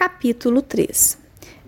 Capítulo 0.00 0.62
3 0.62 1.18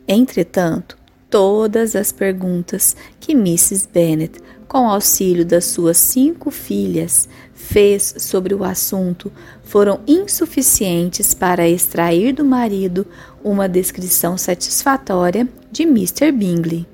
Entretanto, 0.09 0.97
todas 1.29 1.95
as 1.95 2.13
perguntas 2.13 2.97
que 3.21 3.33
Mrs. 3.33 3.87
Bennet, 3.93 4.41
com 4.67 4.89
auxílio 4.89 5.45
das 5.45 5.67
suas 5.67 5.99
cinco 5.99 6.51
filhas, 6.51 7.29
fez 7.53 8.15
sobre 8.17 8.55
o 8.55 8.65
assunto 8.65 9.31
foram 9.63 10.01
insuficientes 10.07 11.35
para 11.35 11.69
extrair 11.69 12.33
do 12.33 12.43
marido 12.43 13.07
uma 13.45 13.69
descrição 13.69 14.39
satisfatória 14.39 15.47
de 15.71 15.83
Mr. 15.83 16.33
Bingley. 16.33 16.87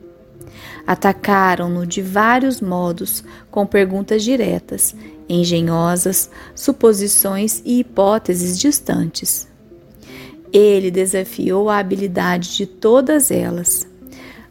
Atacaram-no 0.85 1.87
de 1.87 2.03
vários 2.03 2.61
modos, 2.61 3.23
com 3.49 3.65
perguntas 3.65 4.25
diretas, 4.25 4.93
engenhosas, 5.29 6.29
suposições 6.53 7.63
e 7.65 7.79
hipóteses 7.79 8.59
distantes. 8.59 9.48
Ele 10.53 10.91
desafiou 10.91 11.69
a 11.69 11.79
habilidade 11.79 12.57
de 12.57 12.67
todas 12.67 13.31
elas. 13.31 13.87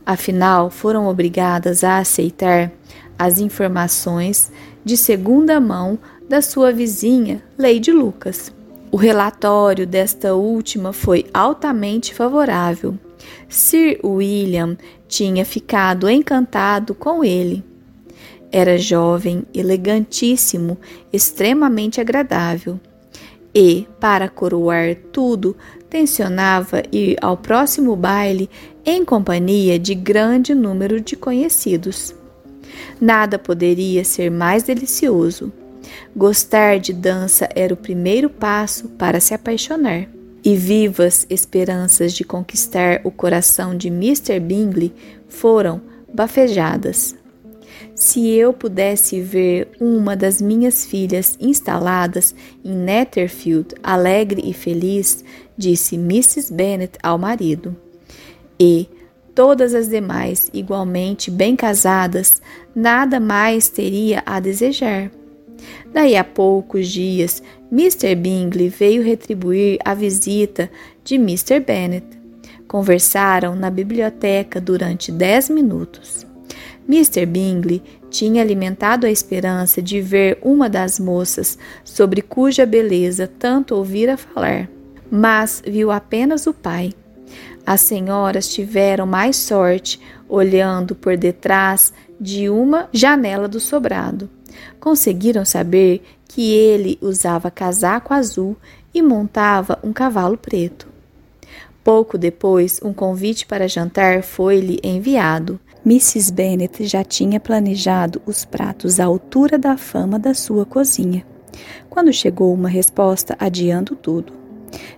Afinal, 0.05 0.70
foram 0.70 1.07
obrigadas 1.07 1.83
a 1.83 1.97
aceitar 1.97 2.71
as 3.17 3.39
informações 3.39 4.51
de 4.85 4.95
segunda 4.95 5.59
mão 5.59 5.99
da 6.29 6.41
sua 6.41 6.71
vizinha, 6.71 7.43
Lady 7.57 7.91
Lucas. 7.91 8.53
O 8.91 8.95
relatório 8.95 9.85
desta 9.85 10.33
última 10.33 10.93
foi 10.93 11.25
altamente 11.33 12.13
favorável. 12.13 12.98
Sir 13.49 13.99
William 14.03 14.77
tinha 15.07 15.43
ficado 15.43 16.09
encantado 16.09 16.95
com 16.95 17.23
ele. 17.23 17.63
Era 18.51 18.77
jovem, 18.77 19.43
elegantíssimo, 19.53 20.77
extremamente 21.11 21.99
agradável. 21.99 22.79
E, 23.53 23.87
para 23.99 24.29
coroar 24.29 24.95
tudo, 25.11 25.55
tensionava 25.90 26.84
ir 26.91 27.18
ao 27.21 27.38
próximo 27.38 27.96
baile 27.96 28.49
em 28.85 29.04
companhia 29.04 29.77
de 29.77 29.94
grande 29.96 30.54
número 30.54 30.99
de 30.99 31.16
conhecidos. 31.16 32.13
Nada 32.99 33.38
poderia 33.38 34.04
ser 34.04 34.29
mais 34.29 34.63
delicioso. 34.63 35.52
Gostar 36.16 36.79
de 36.79 36.94
dança 36.94 37.48
era 37.55 37.74
o 37.74 37.77
primeiro 37.77 38.29
passo 38.29 38.90
para 38.90 39.20
se 39.20 39.34
apaixonar. 39.34 40.07
E 40.44 40.55
vivas 40.55 41.26
esperanças 41.29 42.13
de 42.13 42.24
conquistar 42.24 43.01
o 43.04 43.12
coração 43.12 43.76
de 43.76 43.88
Mr. 43.88 44.40
Bingley 44.40 44.94
foram 45.27 45.82
bafejadas. 46.13 47.16
Se 47.98 48.29
eu 48.29 48.53
pudesse 48.53 49.20
ver 49.20 49.70
uma 49.81 50.15
das 50.15 50.40
minhas 50.40 50.85
filhas 50.85 51.35
instaladas 51.41 52.35
em 52.63 52.71
Netherfield, 52.71 53.73
alegre 53.81 54.43
e 54.45 54.54
feliz, 54.54 55.26
disse 55.57 55.95
Mrs. 55.95 56.54
Bennet 56.54 56.99
ao 57.01 57.17
marido, 57.17 57.76
e 58.59 58.87
todas 59.34 59.73
as 59.73 59.89
demais 59.89 60.48
igualmente 60.54 61.31
bem 61.31 61.55
casadas, 61.55 62.39
nada 62.76 63.20
mais 63.20 63.67
teria 63.67 64.22
a 64.28 64.39
desejar. 64.39 65.09
Daí 65.91 66.16
a 66.16 66.23
poucos 66.23 66.89
dias, 66.89 67.41
Mr. 67.72 68.13
Bingley 68.13 68.69
veio 68.69 69.01
retribuir 69.01 69.79
a 69.84 69.95
visita 69.95 70.69
de 71.03 71.16
Mr. 71.16 71.59
Bennet. 71.59 72.06
Conversaram 72.67 73.56
na 73.56 73.72
biblioteca 73.72 74.61
durante 74.61 75.11
dez 75.11 75.50
minutos. 75.50 76.26
Mr. 76.88 77.25
Bingley 77.25 77.84
tinha 78.09 78.41
alimentado 78.41 79.06
a 79.06 79.12
esperança 79.12 79.81
de 79.81 80.00
ver 80.00 80.40
uma 80.41 80.69
das 80.69 81.00
moças 81.00 81.57
sobre 81.84 82.22
cuja 82.22 82.66
beleza 82.66 83.29
tanto 83.40 83.75
ouvira 83.75 84.16
falar, 84.16 84.69
mas 85.12 85.62
viu 85.66 85.91
apenas 85.91 86.47
o 86.47 86.53
pai. 86.53 86.94
As 87.66 87.81
senhoras 87.81 88.47
tiveram 88.47 89.06
mais 89.06 89.35
sorte 89.35 90.00
olhando 90.29 90.95
por 90.95 91.17
detrás 91.17 91.91
de 92.19 92.50
uma 92.50 92.88
janela 92.94 93.47
do 93.47 93.59
sobrado. 93.59 94.29
Conseguiram 94.79 95.44
saber 95.44 96.01
que 96.28 96.53
ele 96.53 96.97
usava 97.01 97.51
casaco 97.51 98.13
azul 98.13 98.56
e 98.94 99.01
montava 99.01 99.78
um 99.84 99.91
cavalo 99.91 100.38
preto. 100.38 100.88
Pouco 101.84 102.17
depois, 102.17 102.79
um 102.84 102.94
convite 102.94 103.45
para 103.45 103.67
jantar 103.67 104.23
foi-lhe 104.23 104.79
enviado. 104.84 105.59
Mrs. 105.89 106.33
Bennet 106.33 106.85
já 106.85 107.01
tinha 107.01 107.39
planejado 107.39 108.21
os 108.25 108.43
pratos 108.43 108.99
à 108.99 109.05
altura 109.05 109.57
da 109.57 109.77
fama 109.77 110.19
da 110.19 110.33
sua 110.33 110.65
cozinha. 110.65 111.25
Quando 111.89 112.11
chegou 112.11 112.53
uma 112.53 112.67
resposta 112.67 113.37
adiando 113.39 113.95
tudo, 113.95 114.33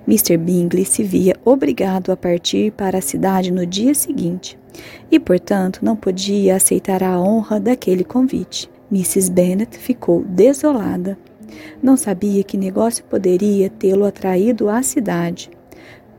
Mr. 0.07 0.35
Bingley 0.35 0.83
se 0.83 1.03
via 1.03 1.35
obrigado 1.45 2.11
a 2.11 2.17
partir 2.17 2.71
para 2.71 2.97
a 2.97 3.01
cidade 3.01 3.51
no 3.51 3.67
dia 3.67 3.93
seguinte 3.93 4.57
e, 5.11 5.19
portanto, 5.19 5.85
não 5.85 5.95
podia 5.95 6.55
aceitar 6.55 7.03
a 7.03 7.21
honra 7.21 7.59
daquele 7.59 8.03
convite. 8.03 8.67
Mrs. 8.91 9.29
Bennet 9.29 9.77
ficou 9.77 10.23
desolada. 10.23 11.19
Não 11.83 11.95
sabia 11.95 12.43
que 12.43 12.57
negócio 12.57 13.03
poderia 13.03 13.69
tê-lo 13.69 14.05
atraído 14.05 14.67
à 14.67 14.81
cidade. 14.81 15.51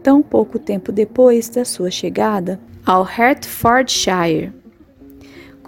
Tão 0.00 0.22
pouco 0.22 0.60
tempo 0.60 0.92
depois 0.92 1.48
da 1.48 1.64
sua 1.64 1.90
chegada 1.90 2.60
ao 2.86 3.02
Hertfordshire, 3.02 4.59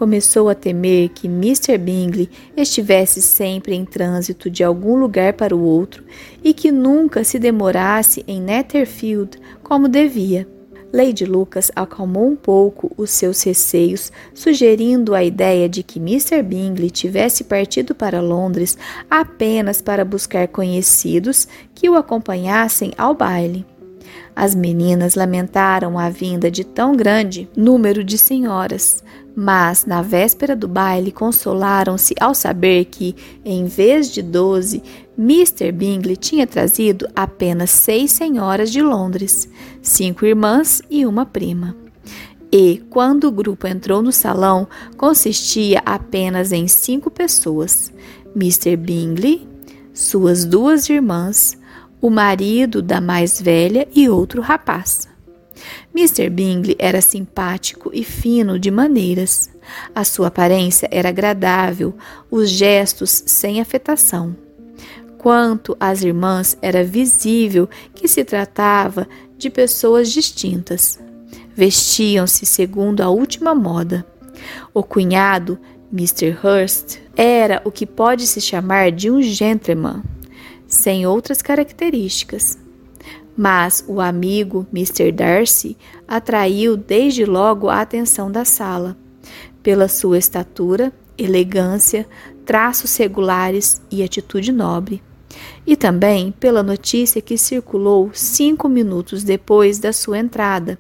começou 0.03 0.49
a 0.49 0.55
temer 0.57 1.11
que 1.11 1.29
Mr. 1.29 1.79
Bingley 1.79 2.29
estivesse 2.57 3.23
sempre 3.23 3.77
em 3.77 3.85
trânsito 3.85 4.51
de 4.51 4.65
algum 4.65 4.97
lugar 4.97 5.35
para 5.35 5.55
o 5.55 5.63
outro 5.63 6.03
e 6.43 6.53
que 6.53 6.73
nunca 6.73 7.23
se 7.23 7.39
demorasse 7.39 8.25
em 8.27 8.41
Netherfield 8.41 9.39
como 9.63 9.87
devia. 9.87 10.49
Lady 10.93 11.25
Lucas 11.25 11.71
acalmou 11.77 12.27
um 12.27 12.35
pouco 12.35 12.91
os 12.97 13.11
seus 13.11 13.45
receios, 13.45 14.11
sugerindo 14.35 15.15
a 15.15 15.23
ideia 15.23 15.69
de 15.69 15.85
que 15.85 16.01
Mr. 16.01 16.43
Bingley 16.43 16.91
tivesse 16.91 17.45
partido 17.45 17.95
para 17.95 18.21
Londres 18.21 18.77
apenas 19.09 19.81
para 19.81 20.05
buscar 20.05 20.49
conhecidos 20.49 21.47
que 21.77 21.89
o 21.89 21.95
acompanhassem 21.95 22.91
ao 22.99 23.15
baile. 23.15 23.65
As 24.35 24.55
meninas 24.55 25.15
lamentaram 25.15 25.99
a 25.99 26.09
vinda 26.09 26.51
de 26.51 26.65
tão 26.65 26.97
grande 26.97 27.49
número 27.57 28.03
de 28.03 28.17
senhoras, 28.17 29.03
mas 29.35 29.87
na 29.87 30.03
véspera 30.03 30.55
do 30.55 30.69
baile 30.69 31.13
consolaram-se 31.13 32.15
ao 32.21 32.35
saber 32.35 32.87
que, 32.87 33.15
em 33.45 33.65
vez 33.67 34.11
de 34.11 34.23
doze, 34.23 34.83
Mr. 35.19 35.73
Bingley 35.73 36.17
tinha 36.17 36.47
trazido 36.47 37.09
apenas 37.15 37.71
seis 37.71 38.13
senhoras 38.13 38.71
de 38.71 38.83
Londres, 38.83 39.49
cinco 39.81 40.25
irmãs 40.27 40.83
e 40.91 41.07
uma 41.07 41.25
prima. 41.25 41.77
E, 42.51 42.83
quando 42.91 43.25
o 43.25 43.33
grupo 43.33 43.67
entrou 43.67 44.03
no 44.03 44.13
salão, 44.13 44.69
consistia 44.99 45.81
apenas 45.87 46.53
em 46.53 46.69
cinco 46.69 47.11
pessoas: 47.11 47.91
Mr. 48.37 48.77
Bingley, 48.77 49.49
suas 49.95 50.45
duas 50.45 50.89
irmãs, 50.91 51.57
o 52.03 52.11
marido 52.11 52.83
da 52.83 53.01
mais 53.01 53.41
velha 53.41 53.87
e 53.95 54.09
outro 54.09 54.43
rapaz. 54.43 55.09
Mr. 55.95 56.29
Bingley 56.29 56.75
era 56.77 57.01
simpático 57.01 57.93
e 57.95 58.03
fino 58.03 58.59
de 58.59 58.73
maneiras. 58.73 59.49
A 59.95 60.03
sua 60.03 60.27
aparência 60.27 60.89
era 60.91 61.11
agradável, 61.11 61.95
os 62.29 62.51
gestos 62.51 63.23
sem 63.27 63.61
afetação. 63.61 64.37
Quanto 65.17 65.77
às 65.79 66.03
irmãs, 66.03 66.59
era 66.61 66.83
visível 66.83 67.69
que 67.95 68.09
se 68.09 68.25
tratava 68.25 69.07
de 69.39 69.49
pessoas 69.49 70.11
distintas. 70.11 70.99
Vestiam-se 71.55 72.45
segundo 72.45 73.01
a 73.03 73.11
última 73.11 73.55
moda. 73.55 74.05
O 74.75 74.83
cunhado, 74.83 75.57
Mr. 75.93 76.37
Hurst, 76.43 76.99
era 77.17 77.63
o 77.65 77.71
que 77.71 77.87
pode 77.87 78.27
se 78.27 78.41
chamar 78.41 78.91
de 78.91 79.09
um 79.09 79.23
gentleman 79.23 80.03
sem 80.73 81.07
outras 81.07 81.43
características. 81.43 82.59
Mas 83.37 83.85
o 83.87 84.01
amigo 84.01 84.67
Mr. 84.73 85.13
Darcy 85.13 85.77
atraiu 86.09 86.77
desde 86.77 87.27
logo 87.27 87.69
a 87.69 87.83
atenção 87.83 88.33
da 88.33 88.45
sala, 88.45 88.97
pela 89.63 89.87
sua 89.87 90.19
estatura, 90.19 90.91
elegância, 91.17 92.09
traços 92.47 92.97
regulares 92.97 93.83
e 93.91 94.03
atitude 94.03 94.51
nobre, 94.51 95.03
e 95.67 95.77
também 95.77 96.33
pela 96.33 96.63
notícia 96.63 97.21
que 97.21 97.37
circulou 97.37 98.11
cinco 98.15 98.67
minutos 98.67 99.23
depois 99.23 99.79
da 99.79 99.93
sua 99.93 100.19
entrada, 100.19 100.79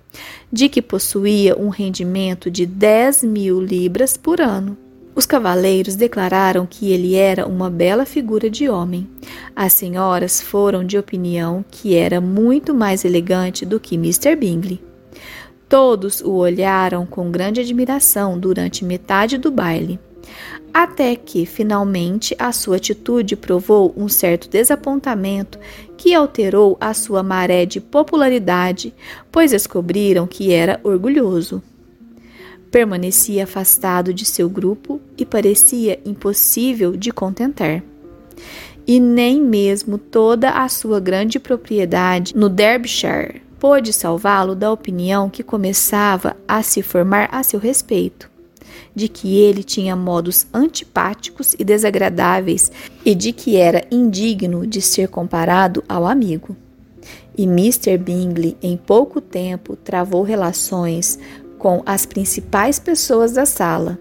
de 0.50 0.70
que 0.70 0.80
possuía 0.80 1.54
um 1.58 1.68
rendimento 1.68 2.50
de 2.50 2.64
10 2.64 3.24
mil 3.24 3.60
libras 3.60 4.16
por 4.16 4.40
ano. 4.40 4.76
Os 5.14 5.26
cavaleiros 5.26 5.94
declararam 5.94 6.66
que 6.66 6.90
ele 6.90 7.14
era 7.14 7.46
uma 7.46 7.68
bela 7.68 8.06
figura 8.06 8.48
de 8.48 8.68
homem. 8.68 9.06
As 9.54 9.74
senhoras 9.74 10.40
foram 10.40 10.84
de 10.84 10.96
opinião 10.96 11.62
que 11.70 11.94
era 11.94 12.20
muito 12.20 12.74
mais 12.74 13.04
elegante 13.04 13.66
do 13.66 13.78
que 13.78 13.96
Mr. 13.96 14.34
Bingley. 14.34 14.82
Todos 15.68 16.22
o 16.22 16.32
olharam 16.32 17.04
com 17.04 17.30
grande 17.30 17.60
admiração 17.60 18.38
durante 18.38 18.84
metade 18.84 19.36
do 19.36 19.50
baile. 19.50 20.00
Até 20.72 21.14
que, 21.14 21.44
finalmente, 21.44 22.34
a 22.38 22.50
sua 22.50 22.76
atitude 22.76 23.36
provou 23.36 23.92
um 23.94 24.08
certo 24.08 24.48
desapontamento 24.48 25.58
que 25.98 26.14
alterou 26.14 26.78
a 26.80 26.94
sua 26.94 27.22
maré 27.22 27.66
de 27.66 27.80
popularidade, 27.80 28.94
pois 29.30 29.50
descobriram 29.50 30.26
que 30.26 30.50
era 30.52 30.80
orgulhoso. 30.82 31.62
Permanecia 32.72 33.44
afastado 33.44 34.14
de 34.14 34.24
seu 34.24 34.48
grupo 34.48 34.98
e 35.18 35.26
parecia 35.26 36.00
impossível 36.06 36.96
de 36.96 37.12
contentar. 37.12 37.84
E 38.86 38.98
nem 38.98 39.42
mesmo 39.42 39.98
toda 39.98 40.48
a 40.52 40.66
sua 40.70 40.98
grande 40.98 41.38
propriedade 41.38 42.34
no 42.34 42.48
Derbyshire 42.48 43.42
pôde 43.60 43.92
salvá-lo 43.92 44.54
da 44.54 44.72
opinião 44.72 45.28
que 45.28 45.42
começava 45.42 46.34
a 46.48 46.62
se 46.62 46.82
formar 46.82 47.28
a 47.30 47.42
seu 47.42 47.60
respeito, 47.60 48.30
de 48.94 49.06
que 49.06 49.36
ele 49.36 49.62
tinha 49.62 49.94
modos 49.94 50.46
antipáticos 50.52 51.54
e 51.58 51.62
desagradáveis 51.62 52.72
e 53.04 53.14
de 53.14 53.34
que 53.34 53.54
era 53.54 53.86
indigno 53.90 54.66
de 54.66 54.80
ser 54.80 55.08
comparado 55.08 55.84
ao 55.86 56.06
amigo. 56.06 56.56
E 57.36 57.44
Mr. 57.44 57.96
Bingley, 57.98 58.56
em 58.62 58.76
pouco 58.76 59.20
tempo, 59.20 59.74
travou 59.76 60.22
relações 60.22 61.18
com 61.62 61.80
as 61.86 62.04
principais 62.04 62.80
pessoas 62.80 63.34
da 63.34 63.46
sala. 63.46 63.96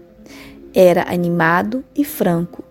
Era 0.74 1.08
animado 1.08 1.84
e 1.94 2.04
franco. 2.04 2.64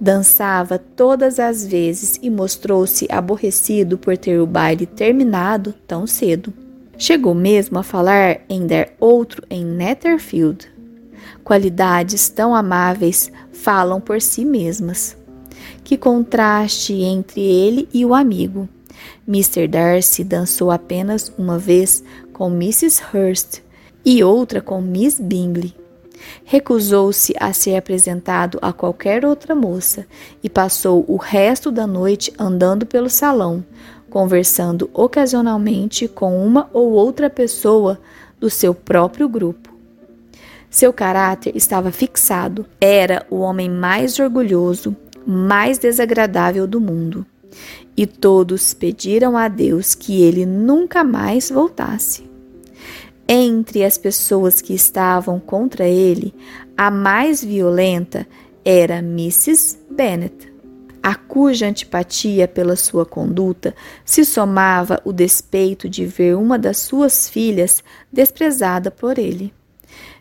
Dançava 0.00 0.78
todas 0.78 1.38
as 1.38 1.66
vezes 1.66 2.18
e 2.22 2.30
mostrou-se 2.30 3.06
aborrecido 3.10 3.98
por 3.98 4.16
ter 4.16 4.40
o 4.40 4.46
baile 4.46 4.86
terminado 4.86 5.74
tão 5.86 6.06
cedo. 6.06 6.50
Chegou 6.96 7.34
mesmo 7.34 7.78
a 7.78 7.82
falar 7.82 8.40
em 8.48 8.66
dar 8.66 8.88
outro 8.98 9.42
em 9.50 9.66
Netherfield. 9.66 10.66
Qualidades 11.44 12.30
tão 12.30 12.54
amáveis 12.54 13.30
falam 13.52 14.00
por 14.00 14.18
si 14.22 14.46
mesmas. 14.46 15.14
Que 15.84 15.98
contraste 15.98 16.94
entre 16.94 17.42
ele 17.42 17.86
e 17.92 18.02
o 18.02 18.14
amigo. 18.14 18.66
Mr. 19.28 19.68
Darcy 19.68 20.24
dançou 20.24 20.70
apenas 20.70 21.30
uma 21.36 21.58
vez 21.58 22.02
com 22.32 22.48
Mrs. 22.50 23.02
Hurst 23.12 23.67
e 24.04 24.22
outra 24.22 24.60
com 24.60 24.80
Miss 24.80 25.20
Bingley. 25.20 25.74
Recusou-se 26.44 27.34
a 27.38 27.52
ser 27.52 27.76
apresentado 27.76 28.58
a 28.60 28.72
qualquer 28.72 29.24
outra 29.24 29.54
moça 29.54 30.06
e 30.42 30.48
passou 30.48 31.04
o 31.06 31.16
resto 31.16 31.70
da 31.70 31.86
noite 31.86 32.32
andando 32.38 32.84
pelo 32.84 33.08
salão, 33.08 33.64
conversando 34.10 34.90
ocasionalmente 34.92 36.08
com 36.08 36.44
uma 36.44 36.68
ou 36.72 36.90
outra 36.92 37.30
pessoa 37.30 38.00
do 38.40 38.50
seu 38.50 38.74
próprio 38.74 39.28
grupo. 39.28 39.72
Seu 40.70 40.92
caráter 40.92 41.56
estava 41.56 41.90
fixado, 41.90 42.66
era 42.80 43.24
o 43.30 43.36
homem 43.36 43.70
mais 43.70 44.18
orgulhoso, 44.18 44.94
mais 45.26 45.78
desagradável 45.78 46.66
do 46.66 46.80
mundo. 46.80 47.24
E 47.96 48.06
todos 48.06 48.74
pediram 48.74 49.36
a 49.36 49.48
Deus 49.48 49.94
que 49.94 50.22
ele 50.22 50.44
nunca 50.44 51.02
mais 51.02 51.50
voltasse. 51.50 52.27
Entre 53.30 53.84
as 53.84 53.98
pessoas 53.98 54.62
que 54.62 54.72
estavam 54.72 55.38
contra 55.38 55.86
ele, 55.86 56.34
a 56.74 56.90
mais 56.90 57.44
violenta 57.44 58.26
era 58.64 59.00
Mrs. 59.00 59.76
Bennet, 59.90 60.50
a 61.02 61.14
cuja 61.14 61.66
antipatia 61.66 62.48
pela 62.48 62.74
sua 62.74 63.04
conduta 63.04 63.74
se 64.02 64.24
somava 64.24 64.98
o 65.04 65.12
despeito 65.12 65.90
de 65.90 66.06
ver 66.06 66.36
uma 66.36 66.58
das 66.58 66.78
suas 66.78 67.28
filhas 67.28 67.84
desprezada 68.10 68.90
por 68.90 69.18
ele. 69.18 69.52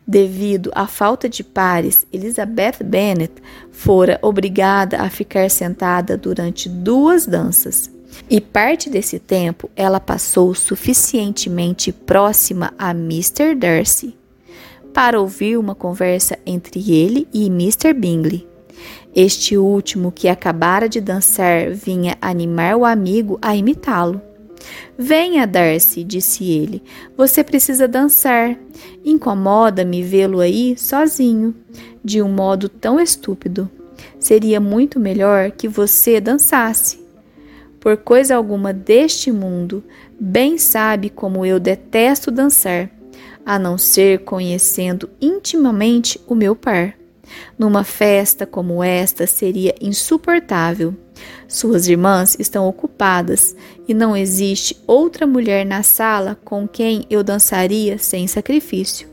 Devido 0.06 0.70
à 0.76 0.86
falta 0.86 1.30
de 1.30 1.44
pares, 1.44 2.06
Elizabeth 2.12 2.84
Bennet 2.84 3.42
fora 3.72 4.20
obrigada 4.22 5.02
a 5.02 5.10
ficar 5.10 5.50
sentada 5.50 6.18
durante 6.18 6.68
duas 6.68 7.26
danças. 7.26 7.90
E 8.30 8.42
parte 8.42 8.90
desse 8.90 9.20
tempo 9.20 9.70
ela 9.76 10.00
passou 10.00 10.54
suficientemente 10.54 11.92
próxima 11.92 12.74
a 12.78 12.92
Mr. 12.92 13.56
Darcy 13.56 14.16
para 14.94 15.22
ouvir 15.22 15.58
uma 15.58 15.76
conversa 15.76 16.38
entre 16.46 16.92
ele 16.92 17.28
e 17.34 17.46
Mr. 17.48 17.94
Bingley. 17.94 18.48
Este 19.16 19.58
último, 19.58 20.12
que 20.12 20.28
acabara 20.28 20.90
de 20.90 21.00
dançar, 21.00 21.72
vinha 21.72 22.18
animar 22.22 22.76
o 22.76 22.84
amigo 22.84 23.38
a 23.42 23.56
imitá-lo. 23.56 24.22
Venha, 24.98 25.46
Darcy, 25.46 26.04
disse 26.04 26.44
ele. 26.52 26.84
Você 27.16 27.44
precisa 27.44 27.88
dançar. 27.88 28.58
Incomoda-me 29.06 30.02
vê-lo 30.04 30.40
aí 30.40 30.76
sozinho, 30.78 31.56
de 32.04 32.22
um 32.22 32.30
modo 32.30 32.68
tão 32.68 33.00
estúpido. 33.00 33.70
Seria 34.20 34.60
muito 34.60 35.00
melhor 35.00 35.52
que 35.52 35.68
você 35.68 36.20
dançasse 36.20 37.07
por 37.80 37.98
coisa 37.98 38.36
alguma 38.36 38.74
deste 38.74 39.32
mundo, 39.32 39.84
bem 40.20 40.58
sabe 40.58 41.10
como 41.10 41.46
eu 41.46 41.60
detesto 41.60 42.32
dançar, 42.32 42.90
a 43.46 43.58
não 43.58 43.78
ser 43.78 44.20
conhecendo 44.20 45.10
intimamente 45.22 46.20
o 46.28 46.36
meu 46.36 46.56
par. 46.56 46.96
Numa 47.58 47.84
festa 47.84 48.46
como 48.46 48.84
esta 48.84 49.28
seria 49.28 49.76
insuportável. 49.82 50.94
Suas 51.48 51.88
irmãs 51.88 52.36
estão 52.40 52.68
ocupadas 52.68 53.56
e 53.88 53.94
não 53.94 54.16
existe 54.16 54.78
outra 54.86 55.26
mulher 55.26 55.66
na 55.66 55.84
sala 55.84 56.38
com 56.44 56.68
quem 56.68 57.06
eu 57.10 57.24
dançaria 57.24 57.98
sem 57.98 58.28
sacrifício. 58.28 59.08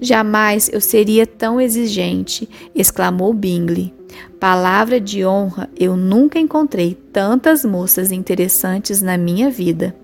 Jamais 0.00 0.68
eu 0.72 0.80
seria 0.80 1.26
tão 1.26 1.60
exigente, 1.60 2.48
exclamou 2.74 3.32
Bingley. 3.32 3.94
Palavra 4.38 5.00
de 5.00 5.24
honra, 5.24 5.70
eu 5.78 5.96
nunca 5.96 6.38
encontrei 6.38 6.94
tantas 7.12 7.64
moças 7.64 8.10
interessantes 8.10 9.00
na 9.00 9.16
minha 9.16 9.50
vida. 9.50 9.94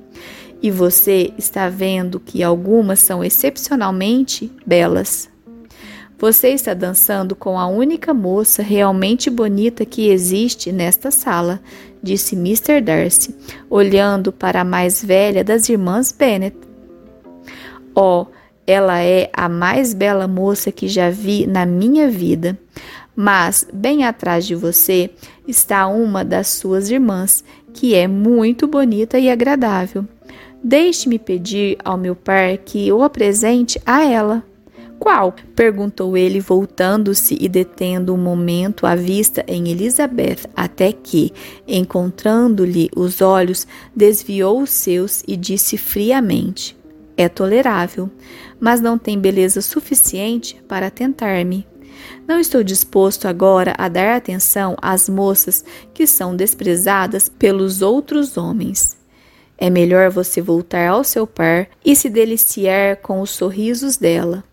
E 0.63 0.71
você 0.71 1.33
está 1.39 1.69
vendo 1.69 2.19
que 2.19 2.43
algumas 2.43 3.01
são 3.01 3.23
excepcionalmente 3.23 4.51
belas. 4.67 5.29
Você 6.19 6.49
está 6.49 6.75
dançando 6.75 7.37
com 7.37 7.59
a 7.59 7.69
única 7.69 8.13
moça 8.13 8.61
realmente 8.61 9.31
bonita 9.31 9.85
que 9.85 10.09
existe 10.09 10.73
nesta 10.73 11.13
sala, 11.13 11.61
disse 12.03 12.35
Mr. 12.35 12.81
Darcy, 12.81 13.35
olhando 13.71 14.33
para 14.33 14.63
a 14.63 14.65
mais 14.65 15.03
velha 15.03 15.45
das 15.45 15.69
irmãs 15.69 16.11
Bennet. 16.11 16.57
Oh, 17.95 18.27
ela 18.67 19.01
é 19.01 19.31
a 19.33 19.49
mais 19.49 19.95
bela 19.95 20.27
moça 20.27 20.73
que 20.73 20.89
já 20.89 21.09
vi 21.09 21.47
na 21.47 21.65
minha 21.65 22.11
vida 22.11 22.59
mas 23.21 23.67
bem 23.75 24.05
atrás 24.05 24.47
de 24.47 24.55
você 24.55 25.11
está 25.45 25.89
uma 25.89 26.25
das 26.25 26.47
suas 26.47 26.89
irmãs, 26.89 27.43
que 27.75 27.93
é 27.93 28.07
muito 28.07 28.69
bonita 28.69 29.19
e 29.19 29.29
agradável. 29.29 30.07
Deixe-me 30.63 31.19
pedir 31.19 31.77
ao 31.85 31.99
meu 31.99 32.15
par 32.15 32.57
que 32.59 32.93
o 32.93 33.03
apresente 33.03 33.83
a 33.85 34.05
ela. 34.05 34.45
Qual? 35.01 35.35
perguntou 35.57 36.17
ele, 36.17 36.39
voltando-se 36.39 37.37
e 37.41 37.49
detendo 37.49 38.15
um 38.15 38.17
momento 38.17 38.87
a 38.87 38.95
vista 38.95 39.45
em 39.49 39.69
Elizabeth, 39.69 40.49
até 40.55 40.93
que, 40.93 41.33
encontrando-lhe 41.67 42.89
os 42.95 43.21
olhos, 43.21 43.67
desviou 43.97 44.63
os 44.63 44.71
seus 44.71 45.25
e 45.27 45.37
disse 45.37 45.77
friamente: 45.77 46.77
É 47.17 47.29
tolerável, 47.29 48.09
mas 48.61 48.81
não 48.81 48.97
tem 48.97 49.19
beleza 49.19 49.61
suficiente 49.61 50.63
para 50.69 50.89
tentar-me. 50.89 51.67
Não 52.27 52.39
estou 52.39 52.63
disposto 52.63 53.27
agora 53.27 53.75
a 53.79 53.89
dar 53.89 54.17
atenção 54.17 54.77
às 54.81 55.09
moças 55.09 55.65
que 55.93 56.07
são 56.07 56.37
desprezadas 56.37 57.29
pelos 57.29 57.83
outros 57.83 58.37
homens. 58.37 58.97
É 59.57 59.69
melhor 59.69 60.11
você 60.11 60.41
voltar 60.41 60.89
ao 60.89 61.03
seu 61.03 61.27
par 61.27 61.69
e 61.85 61.97
se 61.97 62.09
deliciar 62.09 62.97
com 62.97 63.21
os 63.21 63.31
sorrisos 63.31 63.97
dela, 63.97 64.45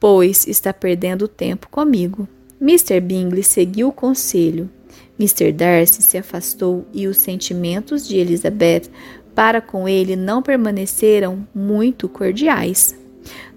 pois 0.00 0.46
está 0.46 0.72
perdendo 0.72 1.28
tempo 1.28 1.68
comigo. 1.68 2.26
Mr. 2.60 3.00
Bingley 3.00 3.42
seguiu 3.42 3.88
o 3.88 3.92
conselho. 3.92 4.70
Mr. 5.18 5.52
Darcy 5.52 6.00
se 6.00 6.16
afastou 6.16 6.86
e 6.92 7.06
os 7.06 7.18
sentimentos 7.18 8.06
de 8.06 8.16
Elizabeth 8.16 8.90
para 9.34 9.60
com 9.60 9.88
ele 9.88 10.16
não 10.16 10.42
permaneceram 10.42 11.46
muito 11.54 12.08
cordiais. 12.08 12.96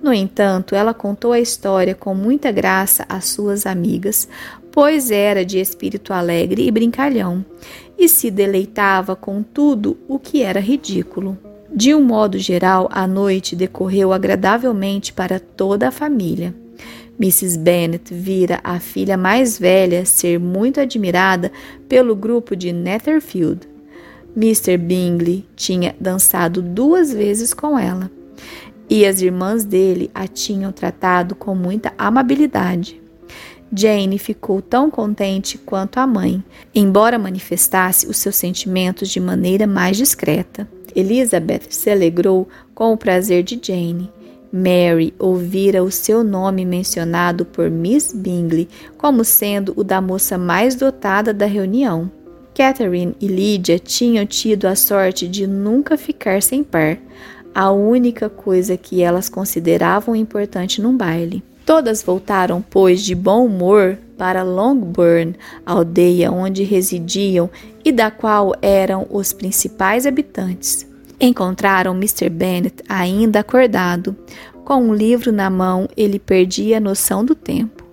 No 0.02 0.14
entanto, 0.14 0.76
ela 0.76 0.94
contou 0.94 1.32
a 1.32 1.40
história 1.40 1.94
com 1.94 2.16
muita 2.16 2.52
graça 2.52 3.06
às 3.08 3.26
suas 3.26 3.66
amigas, 3.66 4.28
pois 4.72 5.12
era 5.12 5.46
de 5.46 5.60
espírito 5.60 6.14
alegre 6.14 6.66
e 6.66 6.72
brincalhão, 6.72 7.46
e 7.98 8.10
se 8.10 8.32
deleitava 8.32 9.16
com 9.16 9.44
tudo 9.44 9.98
o 10.08 10.18
que 10.18 10.42
era 10.42 10.60
ridículo. 10.60 11.38
De 11.74 11.94
um 11.94 12.04
modo 12.04 12.38
geral, 12.38 12.90
a 12.92 13.06
noite 13.08 13.56
decorreu 13.56 14.12
agradavelmente 14.12 15.14
para 15.14 15.40
toda 15.40 15.88
a 15.88 15.92
família. 15.92 16.54
Mrs. 17.20 17.60
Bennet 17.60 18.14
vira 18.14 18.60
a 18.64 18.80
filha 18.80 19.16
mais 19.16 19.60
velha 19.60 20.06
ser 20.06 20.40
muito 20.40 20.80
admirada 20.80 21.52
pelo 21.88 22.16
grupo 22.16 22.56
de 22.56 22.74
Netherfield. 22.74 23.70
Mr. 24.36 24.78
Bingley 24.78 25.46
tinha 25.56 25.96
dançado 26.00 26.62
duas 26.62 27.14
vezes 27.14 27.54
com 27.54 27.78
ela 27.78 28.10
e 28.92 29.06
as 29.06 29.22
irmãs 29.22 29.64
dele 29.64 30.12
a 30.14 30.28
tinham 30.28 30.70
tratado 30.70 31.34
com 31.34 31.56
muita 31.56 31.94
amabilidade. 31.98 33.02
Jane 33.74 34.18
ficou 34.18 34.62
tão 34.62 34.92
contente 34.92 35.58
quanto 35.58 35.98
a 35.98 36.06
mãe, 36.06 36.44
embora 36.76 37.18
manifestasse 37.18 38.06
os 38.06 38.18
seus 38.18 38.36
sentimentos 38.36 39.08
de 39.08 39.18
maneira 39.18 39.66
mais 39.66 39.96
discreta. 39.96 40.68
Elizabeth 40.94 41.68
se 41.70 41.90
alegrou 41.90 42.50
com 42.76 42.92
o 42.92 42.98
prazer 42.98 43.44
de 43.44 43.58
Jane. 43.64 44.12
Mary 44.52 45.14
ouvira 45.18 45.82
o 45.82 45.90
seu 45.90 46.22
nome 46.22 46.66
mencionado 46.66 47.46
por 47.46 47.70
Miss 47.70 48.12
Bingley 48.14 48.68
como 48.98 49.24
sendo 49.24 49.72
o 49.78 49.86
da 49.86 50.02
moça 50.02 50.38
mais 50.38 50.76
dotada 50.76 51.34
da 51.34 51.46
reunião. 51.46 52.12
Catherine 52.54 53.16
e 53.22 53.28
Lydia 53.28 53.80
tinham 53.80 54.26
tido 54.26 54.66
a 54.66 54.76
sorte 54.76 55.30
de 55.30 55.48
nunca 55.48 55.96
ficar 55.96 56.42
sem 56.42 56.62
par, 56.62 56.98
a 57.54 57.72
única 57.72 58.30
coisa 58.30 58.78
que 58.78 59.02
elas 59.02 59.30
consideravam 59.30 60.16
importante 60.16 60.82
num 60.82 60.96
baile. 60.96 61.44
Todas 61.66 62.02
voltaram, 62.02 62.64
pois, 62.68 63.02
de 63.04 63.16
bom 63.16 63.46
humor 63.46 63.98
para 64.18 64.44
Longbourn, 64.44 65.36
aldeia 65.66 66.32
onde 66.32 66.64
residiam 66.64 67.50
e 67.84 67.92
da 67.92 68.12
qual 68.12 68.54
eram 68.62 69.08
os 69.10 69.32
principais 69.32 70.06
habitantes. 70.06 70.88
Encontraram 71.20 71.94
Mr. 71.94 72.30
Bennet 72.30 72.84
ainda 72.90 73.40
acordado. 73.40 74.16
Com 74.66 74.84
um 74.84 74.94
livro 74.94 75.32
na 75.32 75.50
mão, 75.50 75.88
ele 75.96 76.18
perdia 76.18 76.78
a 76.78 76.82
noção 76.82 77.24
do 77.24 77.36
tempo. 77.36 77.86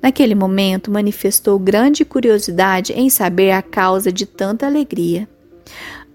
Naquele 0.00 0.34
momento, 0.34 0.90
manifestou 0.90 1.58
grande 1.58 2.04
curiosidade 2.04 2.92
em 2.92 3.08
saber 3.08 3.52
a 3.52 3.62
causa 3.62 4.12
de 4.12 4.26
tanta 4.26 4.66
alegria. 4.66 5.28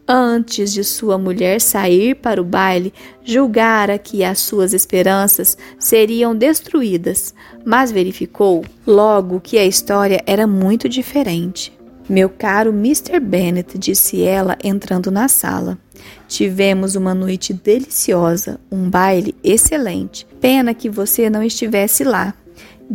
Antes 0.09 0.71
de 0.71 0.85
sua 0.85 1.17
mulher 1.17 1.59
sair 1.59 2.15
para 2.15 2.41
o 2.41 2.45
baile, 2.45 2.93
julgara 3.25 3.99
que 3.99 4.23
as 4.23 4.39
suas 4.39 4.71
esperanças 4.71 5.57
seriam 5.77 6.33
destruídas, 6.33 7.35
mas 7.65 7.91
verificou 7.91 8.63
logo 8.85 9.41
que 9.41 9.57
a 9.57 9.65
história 9.65 10.23
era 10.25 10.47
muito 10.47 10.87
diferente. 10.87 11.77
Meu 12.09 12.29
caro 12.29 12.69
Mr. 12.69 13.19
Bennet, 13.19 13.77
disse 13.77 14.21
ela 14.21 14.57
entrando 14.63 15.11
na 15.11 15.27
sala. 15.27 15.77
Tivemos 16.25 16.95
uma 16.95 17.13
noite 17.13 17.51
deliciosa, 17.51 18.61
um 18.71 18.89
baile 18.89 19.35
excelente. 19.43 20.25
Pena 20.39 20.73
que 20.73 20.89
você 20.89 21.29
não 21.29 21.43
estivesse 21.43 22.05
lá. 22.05 22.33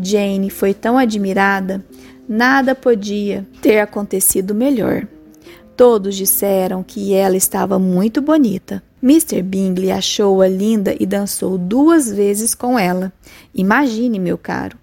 Jane 0.01 0.49
foi 0.49 0.73
tão 0.73 0.97
admirada, 0.97 1.85
nada 2.27 2.75
podia 2.75 3.47
ter 3.61 3.81
acontecido 3.81 4.55
melhor. 4.55 5.07
Todos 5.77 6.15
disseram 6.15 6.83
que 6.83 7.15
ela 7.15 7.37
estava 7.37 7.79
muito 7.79 8.21
bonita. 8.21 8.83
Mr. 9.03 9.43
Bingley 9.43 9.91
achou-a 9.91 10.47
linda 10.47 10.95
e 10.99 11.07
dançou 11.07 11.59
duas 11.59 12.11
vezes 12.11 12.55
com 12.55 12.79
ela. 12.79 13.13
Imagine, 13.55 14.19
meu 14.19 14.39
caro. 14.39 14.79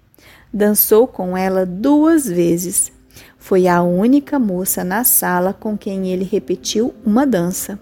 Dançou 0.52 1.06
com 1.06 1.36
ela 1.36 1.64
duas 1.64 2.26
vezes. 2.26 2.92
Foi 3.38 3.66
a 3.66 3.82
única 3.82 4.38
moça 4.38 4.84
na 4.84 5.04
sala 5.04 5.52
com 5.52 5.78
quem 5.78 6.08
ele 6.08 6.24
repetiu 6.24 6.94
uma 7.04 7.26
dança. 7.26 7.78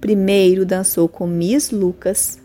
Primeiro 0.00 0.64
dançou 0.64 1.08
com 1.08 1.26
Miss 1.26 1.70
Lucas, 1.70 2.42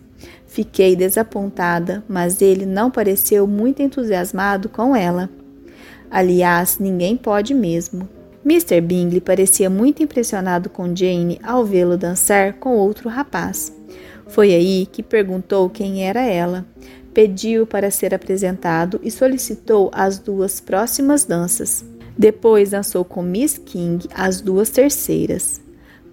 Fiquei 0.57 0.95
desapontada, 0.95 2.03
mas 2.07 2.41
ele 2.41 2.65
não 2.65 2.89
pareceu 2.89 3.45
muito 3.45 3.79
entusiasmado 3.83 4.67
com 4.67 4.95
ela. 4.95 5.29
Aliás, 6.09 6.79
ninguém 6.79 7.15
pode 7.15 7.53
mesmo. 7.53 8.09
Mr. 8.49 8.79
Bingley 8.79 9.19
parecia 9.19 9.69
muito 9.69 10.01
impressionado 10.01 10.69
com 10.69 10.95
Jane 10.95 11.37
ao 11.43 11.65
vê-lo 11.65 11.97
dançar 11.97 12.53
com 12.53 12.77
outro 12.77 13.09
rapaz. 13.09 13.73
Foi 14.27 14.53
aí 14.53 14.85
que 14.85 15.03
perguntou 15.03 15.69
quem 15.69 16.07
era 16.07 16.21
ela, 16.21 16.65
pediu 17.13 17.67
para 17.67 17.91
ser 17.91 18.15
apresentado 18.15 19.01
e 19.03 19.11
solicitou 19.11 19.91
as 19.93 20.17
duas 20.17 20.61
próximas 20.61 21.25
danças. 21.25 21.83
Depois 22.17 22.69
dançou 22.69 23.03
com 23.03 23.21
Miss 23.21 23.57
King 23.57 24.07
as 24.15 24.39
duas 24.39 24.69
terceiras, 24.69 25.59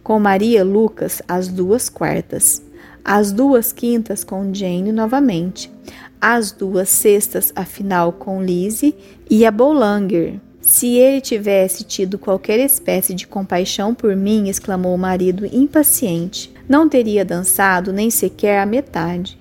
com 0.03 0.19
Maria 0.19 0.65
Lucas 0.65 1.23
as 1.29 1.47
duas 1.47 1.89
quartas 1.89 2.61
as 3.05 3.31
duas 3.31 3.71
quintas 3.71 4.25
com 4.25 4.53
Jane 4.55 4.91
novamente, 4.91 5.71
as 6.19 6.51
duas 6.51 6.89
sextas, 6.89 7.53
afinal, 7.55 8.15
com 8.15 8.43
Lizzie 8.43 8.97
e 9.29 9.45
a 9.45 9.51
Boulanger. 9.51 10.41
Se 10.65 10.97
ele 10.97 11.21
tivesse 11.21 11.85
tido 11.85 12.19
qualquer 12.19 12.59
espécie 12.59 13.13
de 13.13 13.27
compaixão 13.27 13.95
por 13.95 14.17
mim, 14.17 14.49
exclamou 14.49 14.95
o 14.95 14.99
marido 14.99 15.45
impaciente, 15.45 16.51
não 16.67 16.89
teria 16.89 17.23
dançado 17.23 17.93
nem 17.93 18.11
sequer 18.11 18.59
a 18.59 18.67
metade. 18.67 19.39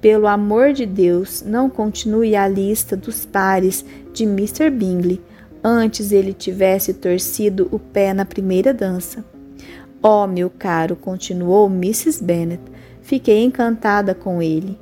Pelo 0.00 0.26
amor 0.26 0.72
de 0.72 0.84
Deus, 0.84 1.44
não 1.46 1.70
continue 1.70 2.34
a 2.34 2.48
lista 2.48 2.96
dos 2.96 3.24
pares 3.24 3.84
de 4.12 4.24
Mr. 4.24 4.68
Bingley. 4.68 5.22
Antes 5.62 6.10
ele 6.10 6.32
tivesse 6.32 6.92
torcido 6.92 7.68
o 7.70 7.78
pé 7.78 8.12
na 8.12 8.24
primeira 8.24 8.74
dança. 8.74 9.24
Oh, 10.02 10.26
meu 10.26 10.50
caro, 10.50 10.96
continuou 10.96 11.68
Mrs. 11.68 12.22
Bennet, 12.22 12.60
Fiquei 13.06 13.44
encantada 13.44 14.16
com 14.16 14.42
ele. 14.42 14.76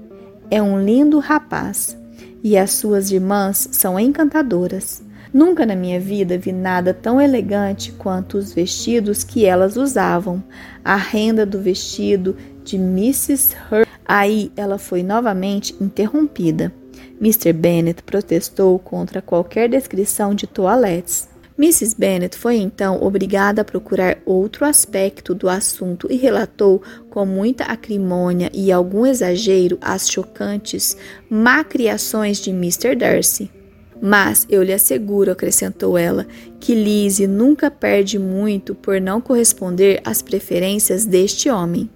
É 0.50 0.62
um 0.62 0.82
lindo 0.82 1.18
rapaz 1.18 1.94
e 2.42 2.56
as 2.56 2.70
suas 2.70 3.10
irmãs 3.10 3.68
são 3.70 4.00
encantadoras. 4.00 5.03
Nunca 5.34 5.66
na 5.66 5.74
minha 5.74 5.98
vida 5.98 6.38
vi 6.38 6.52
nada 6.52 6.94
tão 6.94 7.20
elegante 7.20 7.90
quanto 7.90 8.38
os 8.38 8.52
vestidos 8.52 9.24
que 9.24 9.44
elas 9.44 9.76
usavam. 9.76 10.40
A 10.84 10.94
renda 10.94 11.44
do 11.44 11.60
vestido 11.60 12.36
de 12.62 12.76
Mrs. 12.76 13.56
Hur. 13.68 13.84
Aí 14.04 14.52
ela 14.56 14.78
foi 14.78 15.02
novamente 15.02 15.74
interrompida. 15.80 16.72
Mr. 17.20 17.52
Bennet 17.52 18.00
protestou 18.04 18.78
contra 18.78 19.20
qualquer 19.20 19.68
descrição 19.68 20.36
de 20.36 20.46
toalettes. 20.46 21.28
Mrs. 21.58 21.96
Bennet 21.98 22.36
foi 22.36 22.58
então 22.58 23.02
obrigada 23.02 23.62
a 23.62 23.64
procurar 23.64 24.18
outro 24.24 24.64
aspecto 24.64 25.34
do 25.34 25.48
assunto 25.48 26.06
e 26.08 26.14
relatou 26.14 26.80
com 27.10 27.26
muita 27.26 27.64
acrimônia 27.64 28.52
e 28.54 28.70
algum 28.70 29.04
exagero 29.04 29.78
as 29.80 30.08
chocantes 30.08 30.96
macriações 31.28 32.38
de 32.38 32.50
Mr. 32.50 32.94
Darcy. 32.94 33.50
Mas 34.00 34.46
eu 34.50 34.62
lhe 34.62 34.72
asseguro, 34.72 35.30
acrescentou 35.30 35.96
ela, 35.96 36.26
que 36.60 36.74
Lizzie 36.74 37.26
nunca 37.26 37.70
perde 37.70 38.18
muito 38.18 38.74
por 38.74 39.00
não 39.00 39.20
corresponder 39.20 40.00
às 40.04 40.20
preferências 40.20 41.04
deste 41.04 41.48
homem, 41.48 41.88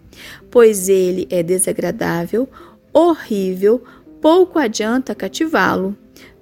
pois 0.51 0.89
ele 0.89 1.27
é 1.31 1.43
desagradável, 1.43 2.49
horrível, 2.93 3.83
pouco 4.21 4.59
adianta 4.59 5.15
cativá-lo 5.15 5.97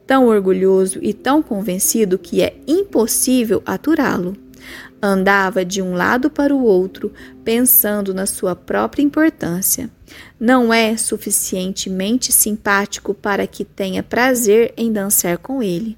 tão 0.07 0.29
orgulhoso 0.29 1.01
e 1.03 1.13
tão 1.13 1.43
convencido 1.43 2.19
que 2.19 2.41
é 2.41 2.57
impossível 2.67 3.63
aturá-lo. 3.67 4.37
Andava 5.03 5.65
de 5.65 5.83
um 5.83 5.95
lado 5.95 6.31
para 6.31 6.55
o 6.55 6.63
outro, 6.63 7.13
pensando 7.45 8.15
na 8.15 8.25
sua 8.25 8.55
própria 8.55 9.03
importância. 9.03 9.91
Não 10.39 10.73
é 10.73 10.97
suficientemente 10.97 12.33
simpático 12.33 13.15
para 13.15 13.47
que 13.47 13.65
tenha 13.65 14.03
prazer 14.03 14.73
em 14.77 14.93
dançar 14.93 15.39
com 15.39 15.63
ele. 15.63 15.97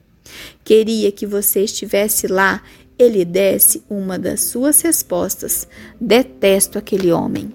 Queria 0.64 1.10
que 1.10 1.26
você 1.26 1.64
estivesse 1.64 2.26
lá 2.26 2.62
ele 2.98 3.24
desse 3.24 3.82
uma 3.88 4.18
das 4.18 4.40
suas 4.42 4.80
respostas. 4.80 5.68
Detesto 6.00 6.78
aquele 6.78 7.12
homem. 7.12 7.52